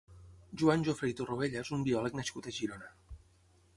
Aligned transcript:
Joan 0.61 0.85
Jofre 0.87 1.11
i 1.11 1.15
Torroella 1.19 1.61
és 1.63 1.71
un 1.77 1.85
biòleg 1.89 2.19
nascut 2.21 2.51
a 2.53 2.57
Girona. 2.59 2.91